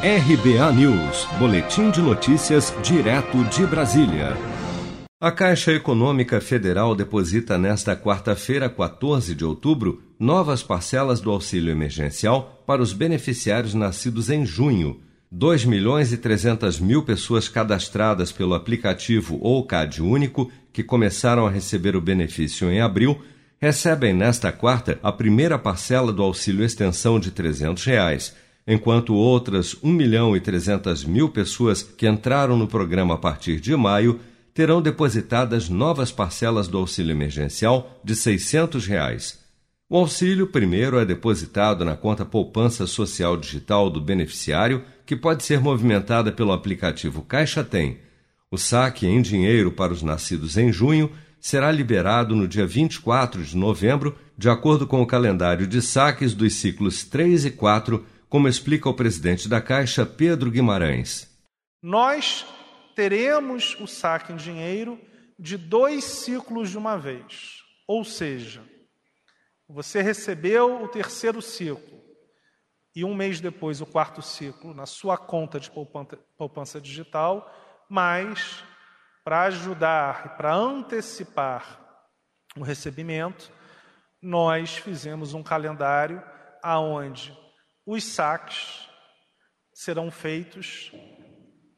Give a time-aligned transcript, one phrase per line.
[0.00, 4.36] RBA News, Boletim de Notícias, direto de Brasília.
[5.20, 12.62] A Caixa Econômica Federal deposita nesta quarta-feira, 14 de outubro, novas parcelas do auxílio emergencial
[12.64, 15.00] para os beneficiários nascidos em junho.
[15.32, 21.50] 2 milhões e 300 mil pessoas cadastradas pelo aplicativo ou CAD Único, que começaram a
[21.50, 23.20] receber o benefício em abril,
[23.60, 29.90] recebem nesta quarta a primeira parcela do auxílio extensão de 300 reais enquanto outras 1
[29.90, 34.20] milhão e 300 mil pessoas que entraram no programa a partir de maio
[34.52, 39.38] terão depositadas novas parcelas do auxílio emergencial de 600 reais.
[39.88, 45.60] O auxílio primeiro é depositado na conta poupança social digital do beneficiário, que pode ser
[45.60, 47.96] movimentada pelo aplicativo Caixa Tem.
[48.50, 53.56] O saque em dinheiro para os nascidos em junho será liberado no dia 24 de
[53.56, 58.88] novembro, de acordo com o calendário de saques dos ciclos 3 e 4 como explica
[58.88, 61.28] o presidente da Caixa, Pedro Guimarães.
[61.82, 62.46] Nós
[62.94, 65.00] teremos o saque em dinheiro
[65.38, 67.62] de dois ciclos de uma vez.
[67.86, 68.62] Ou seja,
[69.68, 71.98] você recebeu o terceiro ciclo
[72.94, 75.70] e um mês depois o quarto ciclo na sua conta de
[76.36, 77.48] poupança digital,
[77.88, 78.62] mas
[79.24, 81.80] para ajudar, para antecipar
[82.56, 83.52] o recebimento,
[84.20, 86.22] nós fizemos um calendário
[86.62, 87.36] aonde
[87.90, 88.86] os saques
[89.72, 90.92] serão feitos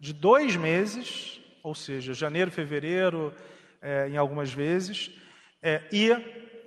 [0.00, 3.32] de dois meses, ou seja, janeiro, fevereiro,
[3.80, 5.12] é, em algumas vezes,
[5.62, 6.12] é, e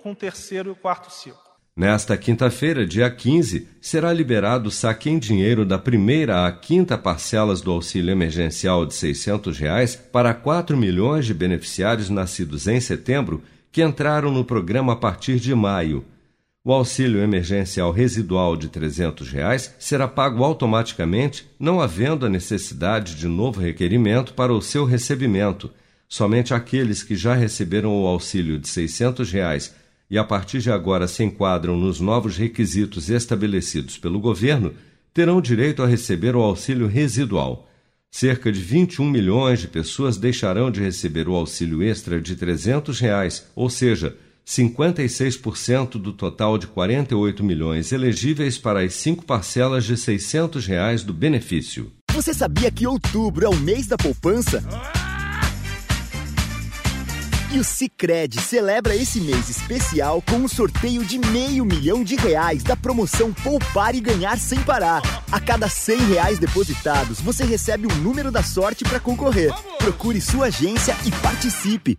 [0.02, 1.38] com o terceiro e quarto ciclo.
[1.76, 7.60] Nesta quinta-feira, dia 15, será liberado o saque em dinheiro da primeira à quinta parcelas
[7.60, 13.82] do auxílio emergencial de 600 reais para 4 milhões de beneficiários nascidos em setembro que
[13.82, 16.02] entraram no programa a partir de maio.
[16.68, 23.28] O auxílio emergencial residual de 300 reais será pago automaticamente, não havendo a necessidade de
[23.28, 25.70] novo requerimento para o seu recebimento.
[26.08, 29.76] Somente aqueles que já receberam o auxílio de 600 reais
[30.10, 34.74] e a partir de agora se enquadram nos novos requisitos estabelecidos pelo governo
[35.14, 37.70] terão direito a receber o auxílio residual.
[38.10, 43.46] Cerca de 21 milhões de pessoas deixarão de receber o auxílio extra de 300 reais,
[43.54, 50.64] ou seja, 56% do total de 48 milhões elegíveis para as cinco parcelas de 600
[50.66, 51.92] reais do benefício.
[52.12, 54.62] Você sabia que outubro é o mês da poupança?
[57.52, 62.62] E o Cicred celebra esse mês especial com um sorteio de meio milhão de reais
[62.62, 65.02] da promoção Poupar e Ganhar Sem Parar.
[65.30, 69.52] A cada 100 reais depositados, você recebe um número da sorte para concorrer.
[69.78, 71.98] Procure sua agência e participe